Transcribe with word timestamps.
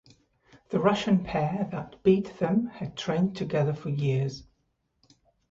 The 0.69 0.79
Russian 0.79 1.23
pair 1.23 1.67
that 1.71 2.01
beat 2.01 2.39
them 2.39 2.65
had 2.69 2.97
trained 2.97 3.35
together 3.37 3.71
for 3.75 3.89
years. 3.89 4.43